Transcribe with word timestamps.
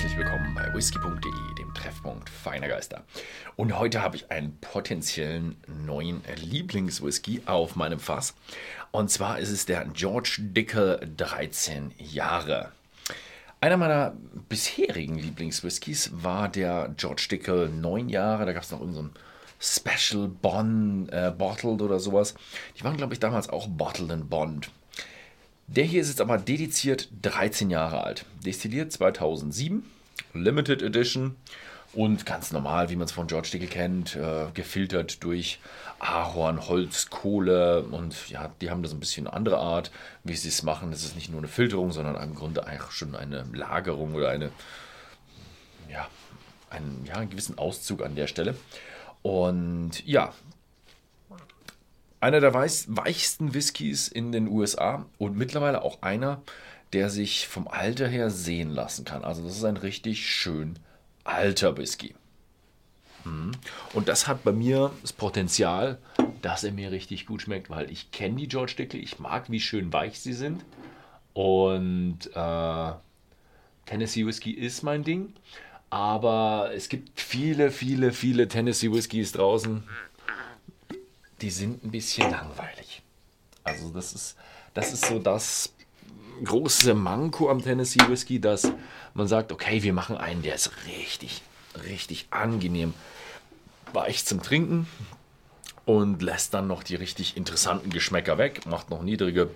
herzlich 0.00 0.16
willkommen 0.16 0.54
bei 0.54 0.72
whisky.de, 0.72 1.54
dem 1.58 1.74
Treffpunkt 1.74 2.30
feiner 2.30 2.68
Geister. 2.68 3.04
Und 3.56 3.78
heute 3.78 4.00
habe 4.00 4.16
ich 4.16 4.30
einen 4.30 4.56
potenziellen 4.58 5.58
neuen 5.84 6.22
Lieblingswhisky 6.36 7.42
auf 7.44 7.76
meinem 7.76 8.00
Fass. 8.00 8.34
Und 8.92 9.10
zwar 9.10 9.38
ist 9.38 9.50
es 9.50 9.66
der 9.66 9.84
George 9.92 10.38
Dickel 10.38 11.06
13 11.18 11.92
Jahre. 11.98 12.72
Einer 13.60 13.76
meiner 13.76 14.14
bisherigen 14.48 15.18
Lieblingswhiskys 15.18 16.12
war 16.14 16.48
der 16.48 16.94
George 16.96 17.26
Dickel 17.30 17.68
9 17.68 18.08
Jahre. 18.08 18.46
Da 18.46 18.54
gab 18.54 18.62
es 18.62 18.70
noch 18.70 18.80
unseren 18.80 19.10
Special 19.58 20.28
Bond 20.28 21.12
äh, 21.12 21.30
Bottled 21.30 21.82
oder 21.82 22.00
sowas. 22.00 22.34
Die 22.78 22.84
waren, 22.84 22.96
glaube 22.96 23.12
ich, 23.12 23.20
damals 23.20 23.50
auch 23.50 23.66
Bottled 23.68 24.12
and 24.12 24.30
Bond. 24.30 24.70
Der 25.70 25.84
hier 25.84 26.00
ist 26.00 26.08
jetzt 26.08 26.20
aber 26.20 26.36
dediziert 26.36 27.08
13 27.22 27.70
Jahre 27.70 28.02
alt. 28.02 28.24
Destilliert 28.44 28.90
2007, 28.90 29.84
Limited 30.34 30.82
Edition 30.82 31.36
und 31.92 32.26
ganz 32.26 32.50
normal, 32.50 32.90
wie 32.90 32.96
man 32.96 33.04
es 33.04 33.12
von 33.12 33.28
George 33.28 33.50
Dickel 33.52 33.68
kennt, 33.68 34.16
äh, 34.16 34.46
gefiltert 34.52 35.22
durch 35.22 35.60
Ahorn, 36.00 36.66
Holz, 36.66 37.08
Kohle 37.10 37.84
und 37.84 38.30
ja, 38.30 38.50
die 38.60 38.68
haben 38.68 38.82
das 38.82 38.92
ein 38.92 38.98
bisschen 38.98 39.28
andere 39.28 39.58
Art, 39.58 39.92
wie 40.24 40.34
sie 40.34 40.48
es 40.48 40.64
machen. 40.64 40.90
Das 40.90 41.04
ist 41.04 41.14
nicht 41.14 41.30
nur 41.30 41.38
eine 41.38 41.46
Filterung, 41.46 41.92
sondern 41.92 42.20
im 42.20 42.34
Grunde 42.34 42.66
eigentlich 42.66 42.90
schon 42.90 43.14
eine 43.14 43.46
Lagerung 43.52 44.14
oder 44.14 44.30
eine, 44.30 44.50
ja, 45.88 46.08
einen, 46.68 47.04
ja, 47.06 47.14
einen 47.14 47.30
gewissen 47.30 47.58
Auszug 47.58 48.02
an 48.02 48.16
der 48.16 48.26
Stelle. 48.26 48.56
Und 49.22 50.04
ja, 50.04 50.32
einer 52.20 52.40
der 52.40 52.54
weichsten 52.54 53.54
Whiskys 53.54 54.08
in 54.08 54.32
den 54.32 54.48
USA 54.48 55.06
und 55.18 55.36
mittlerweile 55.36 55.82
auch 55.82 56.02
einer, 56.02 56.42
der 56.92 57.08
sich 57.08 57.48
vom 57.48 57.68
Alter 57.68 58.08
her 58.08 58.30
sehen 58.30 58.70
lassen 58.70 59.04
kann. 59.04 59.24
Also 59.24 59.42
das 59.42 59.56
ist 59.56 59.64
ein 59.64 59.76
richtig 59.76 60.26
schön 60.26 60.78
alter 61.24 61.76
Whisky. 61.76 62.14
Mhm. 63.24 63.52
Und 63.94 64.08
das 64.08 64.26
hat 64.26 64.44
bei 64.44 64.52
mir 64.52 64.90
das 65.02 65.12
Potenzial, 65.12 65.98
dass 66.42 66.64
er 66.64 66.72
mir 66.72 66.90
richtig 66.90 67.26
gut 67.26 67.42
schmeckt, 67.42 67.70
weil 67.70 67.90
ich 67.90 68.10
kenne 68.10 68.36
die 68.36 68.48
George 68.48 68.74
Dickel, 68.76 69.02
ich 69.02 69.18
mag, 69.18 69.50
wie 69.50 69.60
schön 69.60 69.92
weich 69.92 70.20
sie 70.20 70.32
sind. 70.32 70.64
Und 71.32 72.30
äh, 72.34 72.92
Tennessee 73.86 74.26
Whisky 74.26 74.52
ist 74.52 74.82
mein 74.82 75.04
Ding. 75.04 75.32
Aber 75.90 76.70
es 76.72 76.88
gibt 76.88 77.20
viele, 77.20 77.70
viele, 77.70 78.12
viele 78.12 78.46
Tennessee 78.46 78.92
Whiskys 78.92 79.32
draußen 79.32 79.82
die 81.40 81.50
sind 81.50 81.84
ein 81.84 81.90
bisschen 81.90 82.30
langweilig. 82.30 83.02
Also 83.64 83.90
das 83.90 84.12
ist, 84.12 84.36
das 84.74 84.92
ist 84.92 85.06
so 85.06 85.18
das 85.18 85.72
große 86.44 86.94
Manko 86.94 87.50
am 87.50 87.62
Tennessee 87.62 88.00
Whisky, 88.08 88.40
dass 88.40 88.72
man 89.14 89.28
sagt, 89.28 89.52
okay, 89.52 89.82
wir 89.82 89.92
machen 89.92 90.16
einen, 90.16 90.42
der 90.42 90.54
ist 90.54 90.70
richtig, 90.86 91.42
richtig 91.84 92.28
angenehm 92.30 92.94
weich 93.92 94.24
zum 94.24 94.42
Trinken 94.42 94.86
und 95.84 96.22
lässt 96.22 96.54
dann 96.54 96.66
noch 96.66 96.82
die 96.82 96.94
richtig 96.94 97.36
interessanten 97.36 97.90
Geschmäcker 97.90 98.38
weg, 98.38 98.66
macht 98.66 98.90
noch 98.90 99.02
niedrige 99.02 99.50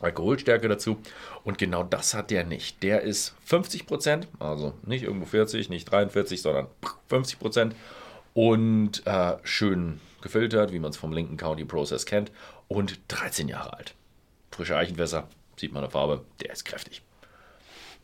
Alkoholstärke 0.00 0.68
dazu. 0.68 0.98
Und 1.44 1.56
genau 1.56 1.82
das 1.82 2.12
hat 2.12 2.30
der 2.30 2.44
nicht. 2.44 2.82
Der 2.82 3.00
ist 3.02 3.34
50%, 3.48 4.24
also 4.38 4.74
nicht 4.82 5.04
irgendwo 5.04 5.26
40, 5.26 5.70
nicht 5.70 5.90
43, 5.90 6.42
sondern 6.42 6.66
50% 7.10 7.72
und 8.34 9.06
äh, 9.06 9.36
schön 9.42 10.00
gefiltert, 10.26 10.72
wie 10.72 10.78
man 10.78 10.90
es 10.90 10.96
vom 10.96 11.12
Lincoln 11.12 11.36
County 11.36 11.64
Process 11.64 12.06
kennt, 12.06 12.30
und 12.68 13.00
13 13.08 13.48
Jahre 13.48 13.72
alt. 13.74 13.94
Frische 14.50 14.76
Eichenfässer, 14.76 15.28
sieht 15.56 15.72
man 15.72 15.82
eine 15.82 15.90
Farbe, 15.90 16.24
der 16.40 16.52
ist 16.52 16.64
kräftig. 16.64 17.02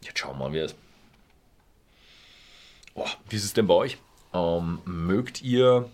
Jetzt 0.01 0.19
schauen 0.19 0.39
wir 0.39 0.49
mal, 0.49 0.53
wie 0.53 0.59
er 0.59 0.67
ist. 0.67 0.77
Oh, 2.95 3.09
wie 3.29 3.37
ist 3.37 3.45
es 3.45 3.55
denn 3.55 3.67
bei 3.67 3.75
euch? 3.75 3.99
Ähm, 4.35 4.81
mögt 4.85 5.43
ihr 5.43 5.89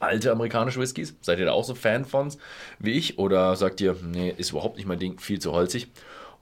alte 0.00 0.32
amerikanische 0.32 0.80
Whiskys? 0.80 1.14
Seid 1.20 1.38
ihr 1.38 1.46
da 1.46 1.52
auch 1.52 1.64
so 1.64 1.74
Fan 1.74 2.04
von 2.04 2.32
wie 2.78 2.92
ich? 2.92 3.18
Oder 3.18 3.56
sagt 3.56 3.80
ihr, 3.80 3.96
nee, 4.02 4.34
ist 4.36 4.50
überhaupt 4.50 4.76
nicht 4.76 4.86
mein 4.86 4.98
Ding, 4.98 5.18
viel 5.18 5.38
zu 5.38 5.52
holzig? 5.52 5.88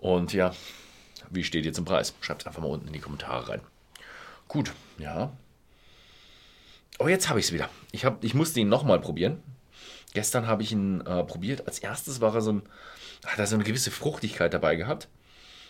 Und 0.01 0.33
ja, 0.33 0.53
wie 1.31 1.45
steht 1.45 1.65
ihr 1.65 1.73
zum 1.73 1.85
Preis? 1.85 2.15
Schreibt 2.21 2.43
es 2.43 2.47
einfach 2.47 2.63
mal 2.63 2.69
unten 2.69 2.89
in 2.89 2.93
die 2.93 2.99
Kommentare 2.99 3.49
rein. 3.49 3.61
Gut, 4.49 4.73
ja, 4.99 5.33
Oh, 7.03 7.09
jetzt 7.09 7.29
habe 7.29 7.41
ich 7.41 7.47
es 7.47 7.53
wieder. 7.53 7.69
Ich, 7.91 8.05
hab, 8.05 8.23
ich 8.23 8.35
musste 8.35 8.61
ihn 8.61 8.69
nochmal 8.69 9.01
probieren. 9.01 9.43
Gestern 10.15 10.47
habe 10.47 10.63
ich 10.63 10.71
ihn 10.71 11.01
äh, 11.01 11.25
probiert. 11.25 11.67
Als 11.67 11.81
erstes 11.81 12.21
war 12.21 12.33
er 12.35 12.43
so 12.43 12.53
ein, 12.53 12.63
hat 13.27 13.41
er 13.41 13.49
so 13.49 13.57
eine 13.57 13.65
gewisse 13.65 13.91
Fruchtigkeit 13.91 14.55
dabei 14.55 14.77
gehabt. 14.77 15.09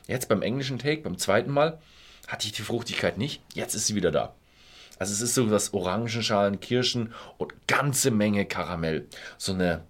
Jetzt 0.07 0.29
beim 0.29 0.43
englischen 0.43 0.79
Take, 0.79 1.01
beim 1.03 1.17
zweiten 1.17 1.51
Mal, 1.51 1.81
hatte 2.29 2.47
ich 2.47 2.53
die 2.53 2.61
Fruchtigkeit 2.61 3.17
nicht. 3.17 3.41
Jetzt 3.55 3.75
ist 3.75 3.87
sie 3.87 3.95
wieder 3.95 4.11
da. 4.11 4.35
Also 4.99 5.15
es 5.15 5.23
ist 5.23 5.35
so 5.35 5.51
was 5.51 5.73
Orangenschalen, 5.73 6.61
Kirschen 6.61 7.15
und 7.39 7.55
ganze 7.67 8.11
Menge 8.11 8.45
Karamell. 8.45 9.09
So 9.39 9.55
eine 9.55 9.87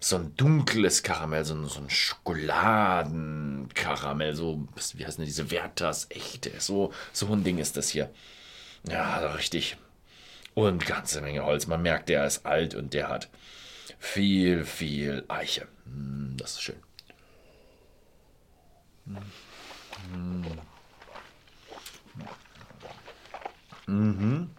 so 0.00 0.14
ein 0.14 0.36
dunkles 0.36 1.02
Karamell, 1.02 1.44
so 1.44 1.54
ein, 1.54 1.66
so 1.66 1.80
ein 1.80 1.90
Schokoladenkaramell, 1.90 4.36
so, 4.36 4.68
wie 4.94 5.04
heißt 5.04 5.18
denn 5.18 5.24
diese 5.24 5.50
Werthers 5.50 6.06
echte, 6.10 6.52
so, 6.60 6.92
so 7.12 7.26
ein 7.32 7.42
Ding 7.42 7.58
ist 7.58 7.76
das 7.76 7.88
hier. 7.88 8.08
Ja, 8.88 9.32
richtig, 9.32 9.76
und 10.66 10.86
ganze 10.86 11.20
Menge 11.20 11.44
Holz. 11.44 11.68
Man 11.68 11.82
merkt, 11.82 12.08
der 12.08 12.26
ist 12.26 12.44
alt 12.44 12.74
und 12.74 12.92
der 12.92 13.08
hat 13.08 13.28
viel, 14.00 14.64
viel 14.64 15.24
Eiche. 15.28 15.68
Hm, 15.84 16.34
das 16.36 16.54
ist 16.54 16.62
schön. 16.62 16.82
Mhm. 23.86 24.50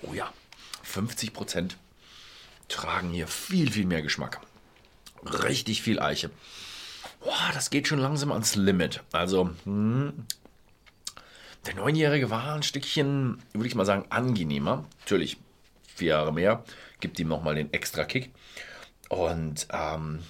Oh 0.00 0.14
ja, 0.14 0.32
50 0.82 1.34
Prozent 1.34 1.76
tragen 2.68 3.10
hier 3.10 3.28
viel, 3.28 3.70
viel 3.70 3.84
mehr 3.84 4.00
Geschmack. 4.00 4.40
Richtig 5.22 5.82
viel 5.82 6.00
Eiche 6.00 6.30
boah, 7.24 7.50
das 7.52 7.70
geht 7.70 7.88
schon 7.88 7.98
langsam 7.98 8.30
ans 8.30 8.54
Limit. 8.54 9.02
Also, 9.12 9.50
hm, 9.64 10.26
der 11.66 11.74
Neunjährige 11.74 12.30
war 12.30 12.54
ein 12.54 12.62
Stückchen, 12.62 13.42
würde 13.52 13.66
ich 13.66 13.74
mal 13.74 13.86
sagen, 13.86 14.04
angenehmer. 14.10 14.84
Natürlich, 15.00 15.38
vier 15.94 16.08
Jahre 16.08 16.32
mehr, 16.32 16.64
gibt 17.00 17.18
ihm 17.18 17.28
nochmal 17.28 17.54
den 17.54 17.72
extra 17.72 18.04
Kick. 18.04 18.30
Und, 19.08 19.66
ähm, 19.72 20.20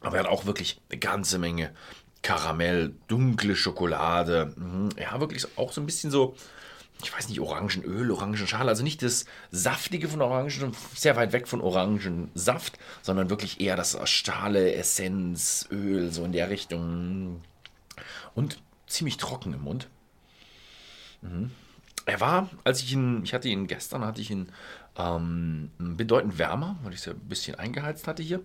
aber 0.00 0.16
er 0.16 0.24
hat 0.24 0.30
auch 0.30 0.44
wirklich 0.44 0.80
eine 0.90 1.00
ganze 1.00 1.38
Menge 1.38 1.74
Karamell, 2.22 2.94
dunkle 3.08 3.56
Schokolade. 3.56 4.52
Hm, 4.56 4.90
ja, 4.98 5.18
wirklich 5.20 5.46
auch 5.56 5.72
so 5.72 5.80
ein 5.80 5.86
bisschen 5.86 6.10
so 6.10 6.36
ich 7.02 7.14
weiß 7.14 7.28
nicht, 7.28 7.40
Orangenöl, 7.40 8.10
Orangenschale, 8.10 8.70
also 8.70 8.82
nicht 8.82 9.02
das 9.02 9.26
Saftige 9.50 10.08
von 10.08 10.22
Orangen, 10.22 10.74
sehr 10.94 11.16
weit 11.16 11.32
weg 11.32 11.46
von 11.46 11.60
Orangensaft, 11.60 12.78
sondern 13.02 13.28
wirklich 13.28 13.60
eher 13.60 13.76
das 13.76 13.98
Stahle, 14.08 14.74
Essenz, 14.74 15.68
Öl, 15.70 16.10
so 16.10 16.24
in 16.24 16.32
der 16.32 16.48
Richtung. 16.48 17.42
Und 18.34 18.62
ziemlich 18.86 19.18
trocken 19.18 19.52
im 19.52 19.62
Mund. 19.62 19.88
Mhm. 21.22 21.50
Er 22.06 22.20
war, 22.20 22.50
als 22.64 22.82
ich 22.82 22.92
ihn, 22.92 23.24
ich 23.24 23.34
hatte 23.34 23.48
ihn 23.48 23.66
gestern, 23.66 24.04
hatte 24.04 24.20
ich 24.20 24.30
ihn 24.30 24.52
ähm, 24.96 25.70
bedeutend 25.78 26.38
wärmer, 26.38 26.78
weil 26.82 26.92
ich 26.92 27.00
es 27.00 27.06
ja 27.06 27.12
ein 27.12 27.28
bisschen 27.28 27.56
eingeheizt 27.56 28.06
hatte 28.06 28.22
hier. 28.22 28.40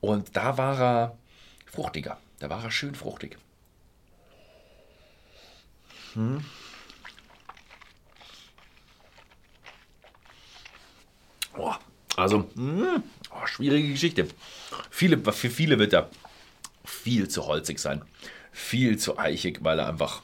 Und 0.00 0.36
da 0.36 0.56
war 0.58 0.80
er 0.80 1.18
fruchtiger. 1.66 2.18
Da 2.38 2.50
war 2.50 2.64
er 2.64 2.70
schön 2.70 2.94
fruchtig. 2.94 3.38
Hm. 6.14 6.44
Oh, 11.56 11.74
also, 12.16 12.50
mh, 12.54 12.94
hm, 12.94 13.02
oh, 13.30 13.46
schwierige 13.46 13.88
Geschichte. 13.88 14.28
Viele, 14.90 15.18
für 15.32 15.50
viele 15.50 15.78
wird 15.78 15.92
er 15.92 16.10
viel 16.84 17.28
zu 17.28 17.46
holzig 17.46 17.78
sein. 17.78 18.02
Viel 18.52 18.98
zu 18.98 19.18
eichig, 19.18 19.60
weil 19.62 19.78
er 19.78 19.88
einfach 19.88 20.22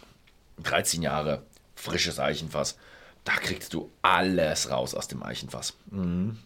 13 0.63 1.03
Jahre 1.03 1.43
frisches 1.75 2.19
Eichenfass. 2.19 2.77
Da 3.25 3.37
kriegst 3.37 3.75
du 3.75 3.91
alles 4.03 4.71
raus 4.71 4.95
aus 4.95 5.09
dem 5.09 5.23
Eichenfass. 5.23 5.77
Mhm. 5.91 6.39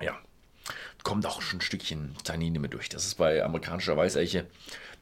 Ja, 0.00 0.18
kommt 1.02 1.26
auch 1.26 1.40
schon 1.40 1.58
ein 1.58 1.62
Stückchen 1.62 2.14
Tannine 2.24 2.58
mit 2.58 2.74
durch. 2.74 2.88
Das 2.88 3.06
ist 3.06 3.14
bei 3.14 3.44
amerikanischer 3.44 3.96
Weißeiche 3.96 4.46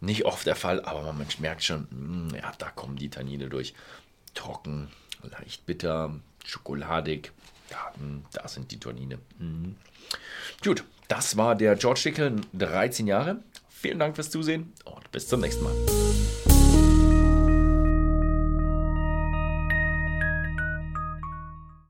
nicht 0.00 0.24
oft 0.24 0.46
der 0.46 0.56
Fall, 0.56 0.84
aber 0.84 1.02
man 1.02 1.26
merkt 1.38 1.64
schon, 1.64 1.88
mh, 1.90 2.36
ja, 2.36 2.52
da 2.58 2.70
kommen 2.70 2.96
die 2.96 3.08
Tannine 3.08 3.48
durch. 3.48 3.74
Trocken, 4.34 4.90
leicht 5.30 5.66
bitter, 5.66 6.14
schokoladig, 6.44 7.32
ja, 7.70 7.92
hm, 7.98 8.24
da 8.32 8.46
sind 8.48 8.70
die 8.70 8.78
Turnine. 8.78 9.18
Mhm. 9.38 9.76
Gut, 10.62 10.84
das 11.08 11.36
war 11.36 11.54
der 11.54 11.76
George 11.76 12.00
Dickel, 12.04 12.36
13 12.54 13.06
Jahre. 13.06 13.38
Vielen 13.68 13.98
Dank 13.98 14.14
fürs 14.14 14.30
Zusehen 14.30 14.72
und 14.84 15.10
bis 15.12 15.28
zum 15.28 15.40
nächsten 15.40 15.64
Mal. 15.64 15.74